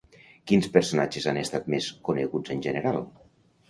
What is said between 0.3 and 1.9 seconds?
Quins personatges han estat